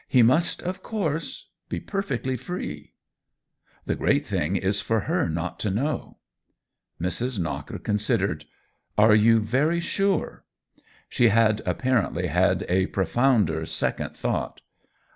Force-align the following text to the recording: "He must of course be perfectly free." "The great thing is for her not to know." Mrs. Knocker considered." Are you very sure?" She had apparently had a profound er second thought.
"He 0.08 0.20
must 0.20 0.64
of 0.64 0.82
course 0.82 1.50
be 1.68 1.78
perfectly 1.78 2.36
free." 2.36 2.94
"The 3.84 3.94
great 3.94 4.26
thing 4.26 4.56
is 4.56 4.80
for 4.80 5.02
her 5.02 5.28
not 5.28 5.60
to 5.60 5.70
know." 5.70 6.18
Mrs. 7.00 7.38
Knocker 7.38 7.78
considered." 7.78 8.46
Are 8.98 9.14
you 9.14 9.38
very 9.38 9.78
sure?" 9.78 10.44
She 11.08 11.28
had 11.28 11.62
apparently 11.64 12.26
had 12.26 12.66
a 12.68 12.86
profound 12.88 13.48
er 13.48 13.64
second 13.64 14.16
thought. 14.16 14.60